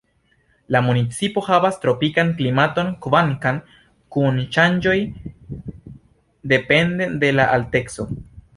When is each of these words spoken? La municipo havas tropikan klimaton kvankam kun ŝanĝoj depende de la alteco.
La 0.75 0.79
municipo 0.85 1.41
havas 1.47 1.75
tropikan 1.83 2.31
klimaton 2.39 2.89
kvankam 3.05 3.61
kun 4.17 4.41
ŝanĝoj 4.57 4.97
depende 6.55 7.13
de 7.25 7.31
la 7.41 7.49
alteco. 7.61 8.09